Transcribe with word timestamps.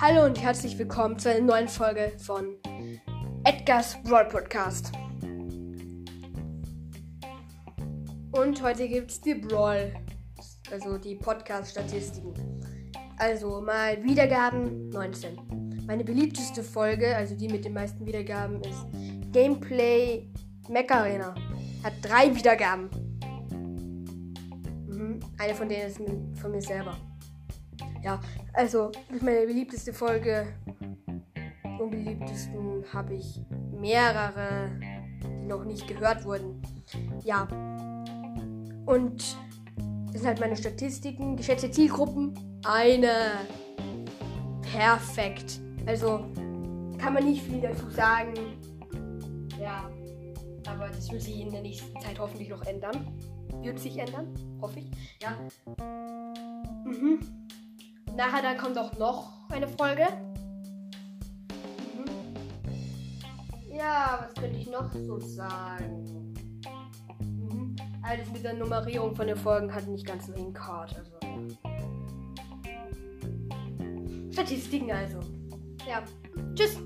Hallo 0.00 0.24
und 0.26 0.40
herzlich 0.40 0.78
willkommen 0.78 1.18
zu 1.18 1.28
einer 1.28 1.44
neuen 1.44 1.66
Folge 1.66 2.12
von 2.18 2.54
Edgar's 3.42 4.00
Brawl 4.04 4.26
Podcast. 4.26 4.92
Und 8.30 8.62
heute 8.62 8.88
gibt 8.88 9.10
es 9.10 9.20
die 9.20 9.34
Brawl, 9.34 9.92
also 10.70 10.98
die 10.98 11.16
Podcast-Statistiken. 11.16 12.32
Also 13.18 13.60
mal 13.60 14.00
Wiedergaben 14.04 14.88
19. 14.90 15.82
Meine 15.84 16.04
beliebteste 16.04 16.62
Folge, 16.62 17.16
also 17.16 17.34
die 17.34 17.48
mit 17.48 17.64
den 17.64 17.72
meisten 17.72 18.06
Wiedergaben, 18.06 18.62
ist 18.62 18.86
Gameplay 19.32 20.30
Mecha 20.68 21.00
Arena. 21.00 21.34
Hat 21.82 21.94
drei 22.02 22.32
Wiedergaben. 22.32 22.88
Mhm. 24.86 25.18
Eine 25.38 25.54
von 25.56 25.68
denen 25.68 25.88
ist 25.88 26.00
von 26.40 26.52
mir 26.52 26.62
selber. 26.62 26.96
Ja, 28.08 28.18
also 28.54 28.90
meine 29.20 29.44
beliebteste 29.46 29.92
Folge. 29.92 30.46
Unbeliebtesten 31.78 32.82
habe 32.90 33.16
ich 33.16 33.42
mehrere, 33.70 34.70
die 35.22 35.46
noch 35.46 35.62
nicht 35.66 35.86
gehört 35.86 36.24
wurden. 36.24 36.62
Ja. 37.22 37.46
Und 38.86 39.36
das 40.06 40.22
sind 40.22 40.26
halt 40.26 40.40
meine 40.40 40.56
Statistiken. 40.56 41.36
Geschätzte 41.36 41.70
Zielgruppen. 41.70 42.32
Eine. 42.64 43.12
Perfekt. 44.72 45.60
Also 45.84 46.24
kann 46.96 47.12
man 47.12 47.26
nicht 47.26 47.42
viel 47.42 47.60
dazu 47.60 47.90
sagen. 47.90 48.32
Ja. 49.60 49.90
Aber 50.66 50.88
das 50.88 51.12
wird 51.12 51.20
sich 51.20 51.40
in 51.40 51.52
der 51.52 51.60
nächsten 51.60 52.00
Zeit 52.00 52.18
hoffentlich 52.18 52.48
noch 52.48 52.64
ändern. 52.64 53.06
Wird 53.60 53.78
sich 53.78 53.98
ändern, 53.98 54.32
hoffe 54.62 54.78
ich. 54.78 54.90
Ja. 55.20 55.36
Mhm. 56.86 57.47
Nachher 58.18 58.42
dann 58.42 58.58
kommt 58.58 58.76
auch 58.76 58.98
noch 58.98 59.30
eine 59.48 59.68
Folge. 59.68 60.02
Mhm. 61.94 62.04
Ja, 63.72 64.26
was 64.26 64.34
könnte 64.34 64.58
ich 64.58 64.68
noch 64.68 64.92
so 64.92 65.20
sagen? 65.20 66.34
Mhm. 67.20 67.76
Alles 68.02 68.28
mit 68.32 68.42
der 68.42 68.54
Nummerierung 68.54 69.14
von 69.14 69.28
den 69.28 69.36
Folgen 69.36 69.72
hat 69.72 69.86
nicht 69.86 70.04
ganz 70.04 70.26
so 70.26 70.34
hinkart. 70.34 70.96
Also. 70.98 71.12
Statistiken 74.32 74.90
also. 74.90 75.20
Ja. 75.88 76.02
Tschüss. 76.56 76.76